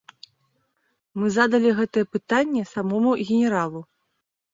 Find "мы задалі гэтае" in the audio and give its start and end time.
1.19-2.03